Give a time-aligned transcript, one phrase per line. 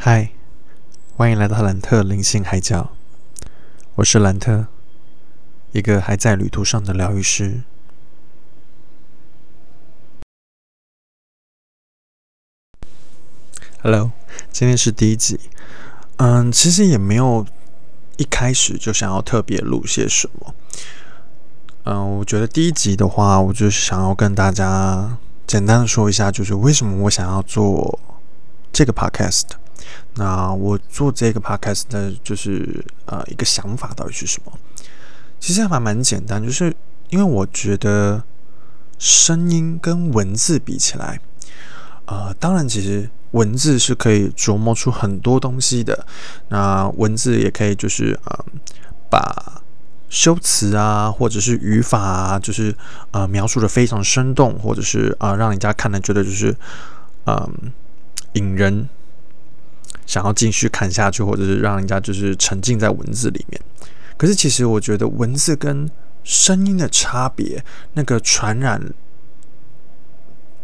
[0.00, 0.30] 嗨
[1.16, 2.92] 欢迎来到兰特灵性海角，
[3.96, 4.68] 我是兰特，
[5.72, 7.62] 一个还在旅途上的疗愈师。
[13.82, 14.12] Hello，
[14.52, 15.40] 今天是第一集。
[16.18, 17.44] 嗯，其实也没有
[18.18, 20.54] 一开始就想要特别录些什么。
[21.86, 27.98] 嗯，我觉得第一集的话，我就是想要跟大家简单的说一下，就是为什么我想要做
[28.72, 29.46] 这个 Podcast。
[30.14, 34.52] 那我做这个 Podcast 的，就是呃一个想法到底是什么？
[35.40, 36.74] 其实还蛮简单，就是
[37.10, 38.22] 因为我觉得
[38.98, 41.20] 声音跟文字比起来，
[42.06, 43.08] 呃，当然其实。
[43.32, 46.06] 文字是可以琢磨出很多东西的，
[46.48, 48.44] 那文字也可以就是呃，
[49.10, 49.60] 把
[50.08, 52.74] 修辞啊，或者是语法啊，就是
[53.10, 56.56] 呃描述的非常生动，或者是啊让人家看了觉得就是
[57.26, 57.70] 嗯
[58.32, 58.88] 引人
[60.08, 63.60] 想要继续看下去，或者是让人家就是沉浸在文字里面。
[64.16, 65.88] 可是其实我觉得文字跟
[66.24, 68.82] 声音的差别，那个传染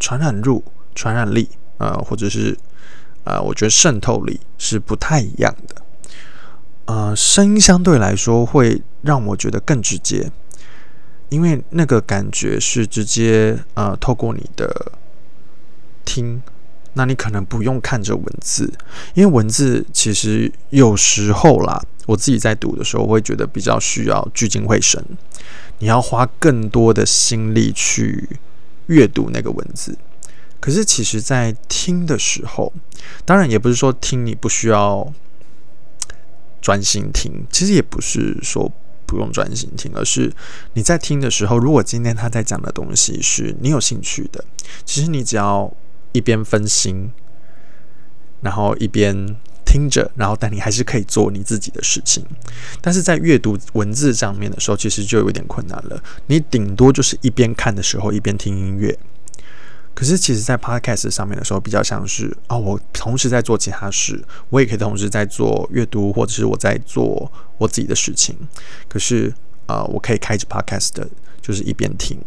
[0.00, 0.64] 传染入
[0.96, 1.48] 传染力。
[1.78, 2.56] 呃，或者是
[3.24, 5.82] 呃，我觉得渗透力是不太一样的。
[6.84, 10.30] 呃，声音相对来说会让我觉得更直接，
[11.30, 14.92] 因为那个感觉是直接呃，透过你的
[16.04, 16.40] 听，
[16.94, 18.72] 那你可能不用看着文字，
[19.14, 25.04] 因为文字其实有时候啦，我自己在读的时候，会觉得比较需要聚精会神，
[25.78, 28.28] 你要花更多的心力去
[28.86, 29.96] 阅读那个文字。
[30.60, 32.72] 可是，其实，在听的时候，
[33.26, 35.12] 当然也不是说听你不需要
[36.62, 38.72] 专心听，其实也不是说
[39.04, 40.32] 不用专心听，而是
[40.72, 44.42] 你在听的时候，如果今天他在讲的东西是你有兴趣的，
[44.86, 45.70] 其实你只要
[46.14, 47.10] 一边分心，
[48.40, 49.36] 然后一边
[49.66, 52.24] 听着，然后但你还是可以做你自己的事情。
[52.80, 56.02] 但是在阅读文字上面的时候，其实就有点困难了。
[56.28, 58.96] 你顶多就是一边看的时候，一边听音乐。
[59.92, 64.20] 可是，其实，在 Podcast 上面的时候，比较像是啊，我同时在做其他事，
[64.50, 68.36] 我也可以同时在做阅读，或者是我在做我自己的事情。
[68.88, 69.32] 可是，
[69.66, 71.08] 呃，我可以开着 Podcast 的，
[71.40, 72.18] 就是一边听。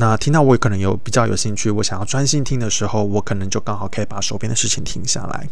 [0.00, 5.46] 那听到我可能有比较有兴趣，我想要专心听的时候，我可能就刚好可以把手边的事情停下来。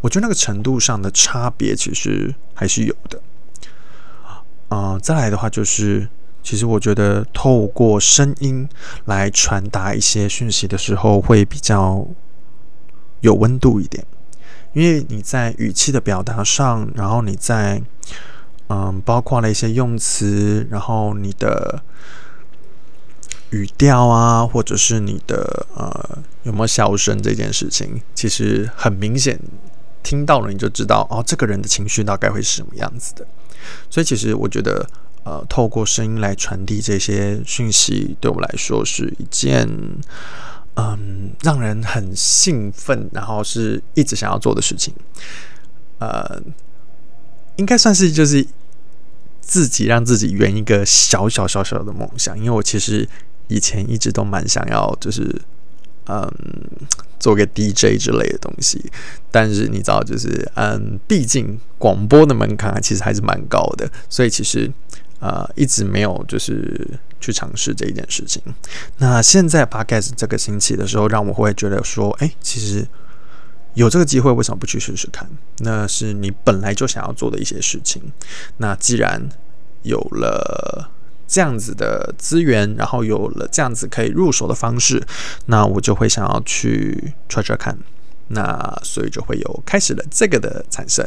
[0.00, 3.20] 我觉得那个程度上的差别，其实还是有的。
[4.70, 6.08] 啊，再来的话就是。
[6.44, 8.68] 其实我觉得透过声音
[9.04, 12.04] 来传达一些讯息的时候，会比较
[13.20, 14.04] 有温度一点，
[14.72, 17.80] 因为你在语气的表达上，然后你在
[18.68, 21.80] 嗯，包括了一些用词，然后你的
[23.52, 29.40] 语调啊，或者是你的呃有没有笑声这件事情，其实很明显
[30.02, 33.26] 听到了你就知道哦，这个人的情绪大概会是什么样子的。
[33.88, 34.86] 所以其实我觉得。
[35.24, 39.64] 呃，透过声音来传递这些讯息，对我来说是一件
[40.74, 44.92] 嗯，让人很兴奋，然后是一直想要做的事情。
[46.00, 46.42] 呃，
[47.54, 48.44] 应该算是就是
[49.40, 53.08] 自己让自己圆一个小小小小的梦想，因为我其实
[53.48, 55.40] 以前一直都蛮想要，就是
[56.06, 56.30] 嗯，
[57.18, 58.90] 做个 DJ 之类的东西。
[59.30, 64.70] 但是你知道，就是嗯，毕竟广播的门槛其实还是蛮高的，所以其实。
[65.24, 66.84] 呃，一直没有就是
[67.20, 68.42] 去尝试这一件事情。
[68.98, 72.84] 那现在 Podcast 这个星期的时候，让我会觉得说，哎，其实
[73.74, 75.30] 有这个机会，为什么不去试试看？
[75.58, 78.02] 那是你本来就想要做的一些事情。
[78.56, 79.22] 那既然
[79.84, 80.90] 有了
[81.32, 85.02] 这样子的资源，然后有了这样子可以入手的方式，
[85.46, 87.78] 那我就会想要去 try try 看。
[88.28, 91.02] 那所以就会有开始了这个的产生。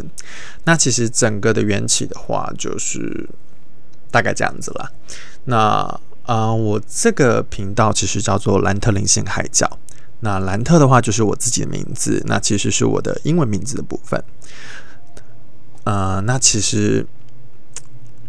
[0.63, 3.29] 那其实整个的缘起的话，就是。
[4.11, 4.89] 大概这样子了。
[5.43, 9.69] 那啊，我这个频道其实叫做兰特灵性海角。
[10.21, 14.23] 那兰特的话就是我自己的名字，那其实是我的英文名字的部分。
[15.83, 17.05] 呃，那其实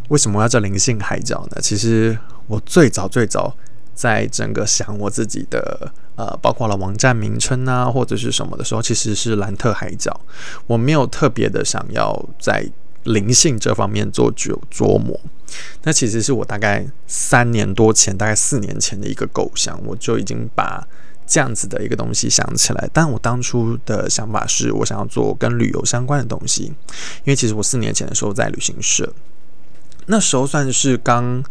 [0.09, 1.61] 为什么要叫灵性海角呢？
[1.61, 2.17] 其实
[2.47, 3.55] 我最早最早
[3.95, 10.19] 在整个想我自己的呃，包括了网站名称啊或者是什么的时候，其实是兰特海角。
[10.67, 12.67] 我没有特别的想要在
[13.05, 15.19] 灵性这方面做琢琢磨。
[15.83, 20.87] 那其实是我大概三年多前，大概四年前的一个构想，我就已经把
[21.27, 22.91] 这样子的一个东西想起来。
[22.93, 26.75] 但我当初的想法是我想要做跟旅游相关的东西，因
[27.27, 29.13] 为其实我四年前的时候在旅行社，
[30.07, 31.45] 那时候算是刚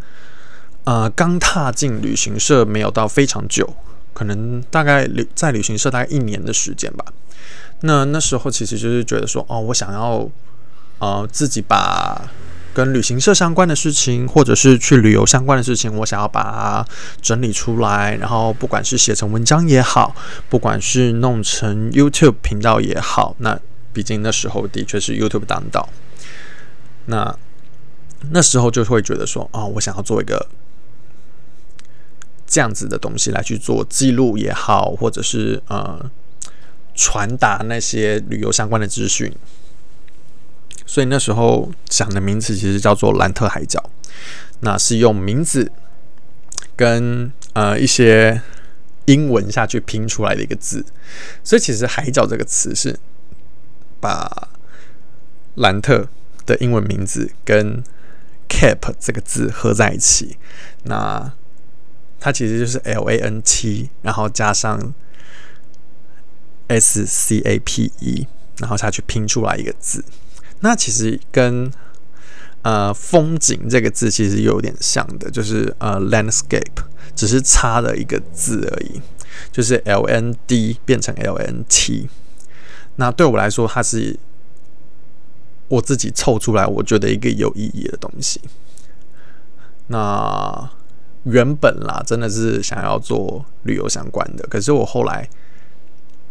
[0.83, 3.75] 呃刚踏进旅行社，没有到非常久。
[4.13, 7.03] 可能大概旅在旅行社大概一年的时间吧。
[7.81, 10.29] 那那时候其实就是觉得说，哦，我想要
[10.99, 12.21] 呃自己把
[12.73, 16.85] 跟旅行社相关的事情，或者是去旅游相关的事情，我想要把它
[17.21, 20.15] 整理出来，然后不管是写成文章也好，
[20.49, 23.59] 不管是弄成 YouTube 频道也好，那
[23.91, 25.89] 毕竟那时候的确是 YouTube 当道。
[27.07, 27.37] 那
[28.31, 30.47] 那时候就会觉得说，哦，我想要做一个
[32.47, 36.09] 这样子的东西来去做记录也好，或者是呃
[36.93, 39.31] 传达那些旅游相关的资讯。
[40.85, 43.89] 所以那时候想的名字其实叫做兰特海角，
[44.59, 45.71] 那是用名字
[46.75, 48.41] 跟呃一些
[49.05, 50.85] 英文下去拼出来的一个字。
[51.43, 52.97] 所以其实海角这个词是
[53.99, 54.49] 把
[55.55, 56.07] 兰特
[56.45, 57.83] 的英文名字跟
[58.55, 60.37] cap 这个字合在一起，
[60.83, 61.33] 那
[62.21, 64.93] 它其实就是 L A N T，然后加上
[66.69, 68.25] S C A P E，
[68.59, 70.05] 然后下去拼出来一个字。
[70.61, 71.69] 那其实跟
[72.61, 79.01] 呃风景这个字其实有点像的，就是呃 landscape，只是差了一个字而已，
[79.51, 82.07] 就是 L N D 变成 L N T。
[82.95, 84.17] 那对我来说，它是。
[85.67, 88.39] 我自己凑出来，我觉得一个有意义的东西。
[89.87, 90.69] 那
[91.23, 95.27] 原本啦，真的是想要做旅游相关的，可是我后来，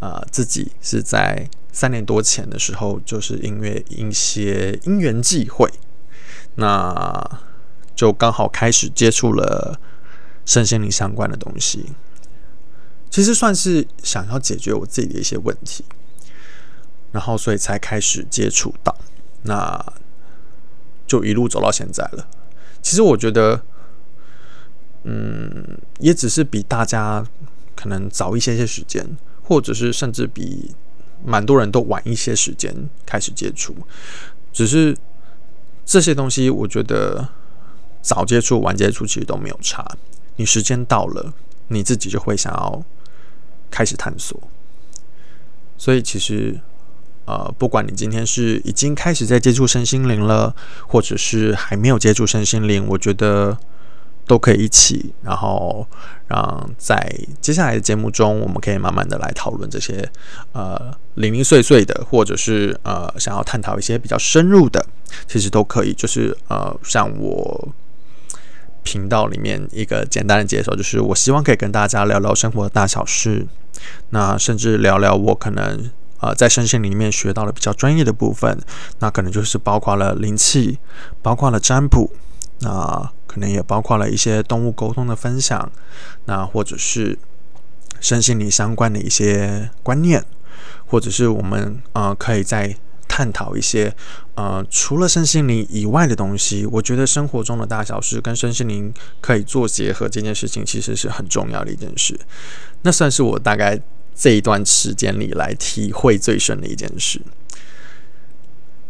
[0.00, 5.68] 呃，自己是在三年多前的时候，就是因为一些因缘际会，
[6.56, 7.40] 那
[7.96, 9.80] 就刚好开始接触了
[10.44, 11.92] 身心灵相关的东西。
[13.10, 15.84] 其实算是想要解决我自己的一些问题，
[17.12, 18.96] 然后所以才开始接触到。
[19.44, 19.92] 那
[21.06, 22.26] 就一路走到现在了。
[22.82, 23.62] 其实我觉得，
[25.04, 27.26] 嗯，也只是比大家
[27.76, 29.06] 可能早一些些时间，
[29.42, 30.74] 或者是甚至比
[31.24, 32.74] 蛮多人都晚一些时间
[33.04, 33.74] 开始接触。
[34.52, 34.96] 只是
[35.84, 37.28] 这些东西，我觉得
[38.00, 39.86] 早接触、晚接触其实都没有差。
[40.36, 41.34] 你时间到了，
[41.68, 42.82] 你自己就会想要
[43.70, 44.40] 开始探索。
[45.76, 46.58] 所以其实。
[47.26, 50.54] 呃，不管你今天是已经开始在接触身心灵了，
[50.86, 53.56] 或者是还没有接触身心灵，我觉得
[54.26, 55.86] 都可以一起，然后
[56.28, 60.06] 让在接下来的节目中，我们可以慢慢的来讨论这些
[60.52, 64.84] 呃零零碎碎的，或者是呃想要探讨一些比较深入的，
[65.26, 65.94] 其实都可以。
[65.94, 67.68] 就是呃，像我
[68.82, 73.46] 频道里面一个简单的介绍，就是我希望可以跟大家聊聊生活的大小事，
[74.10, 75.90] 那甚至聊聊我可能。
[76.24, 78.58] 呃，在身心里面学到了比较专业的部分，
[79.00, 80.78] 那可能就是包括了灵气，
[81.20, 82.10] 包括了占卜，
[82.60, 85.70] 那可能也包括了一些动物沟通的分享，
[86.24, 87.18] 那或者是
[88.00, 90.24] 身心灵相关的一些观念，
[90.86, 92.74] 或者是我们呃可以再
[93.06, 93.94] 探讨一些
[94.34, 96.64] 呃除了身心灵以外的东西。
[96.64, 98.90] 我觉得生活中的大小事跟身心灵
[99.20, 102.18] 可以做结合，这件事情其实是很重要的一件事。
[102.80, 103.78] 那算是我大概。
[104.16, 107.20] 这一段时间里来体会最深的一件事，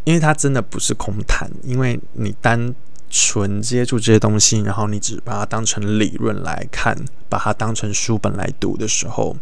[0.05, 2.75] 因为它真的不是空谈，因为你单
[3.09, 9.37] 纯接触这些东西，然后你只把它当成理论来看，把它当成书本来读的时候，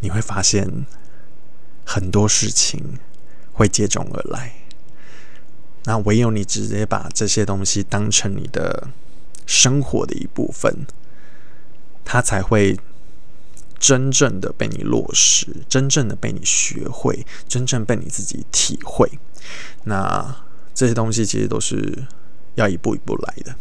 [0.00, 0.84] 你会发现
[1.84, 2.98] 很多事情
[3.52, 4.52] 会接踵而来。
[5.84, 8.88] 那唯有你直接把这些东西当成你的
[9.46, 10.86] 生活的一部分，
[12.04, 12.76] 它才会。
[13.80, 19.10] 真正的被你落实，真正的被你学会，真正被你自己体会，
[19.84, 20.36] 那
[20.74, 22.06] 这些东西其实都是
[22.56, 23.56] 要一步一步来的。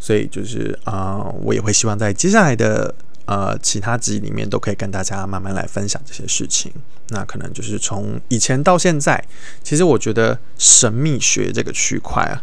[0.00, 2.94] 所以就是啊，我也会希望在接下来的
[3.26, 6.72] 呃其他集里面都可以跟大家慢慢来分享这些事情。
[7.08, 9.22] 那可能就是从以前到现在，
[9.62, 12.42] 其实我觉得神秘学这个区块啊。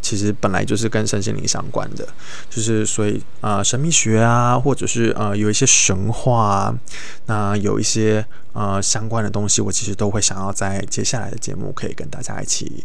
[0.00, 2.06] 其实本来就是跟身心灵相关的，
[2.48, 6.78] 就是所以啊，神秘学啊，或者是呃有一些神话啊，
[7.26, 12.84] 那有一些呃相关的东西，我其实都会想要在接下来的节目可以跟大家一起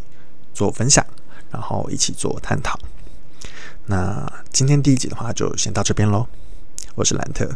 [0.54, 1.06] 做分享，
[1.52, 2.80] 然后一起做探讨。
[3.86, 6.28] 那今天第一集的话就先到这边喽，
[6.96, 7.50] 我是兰特。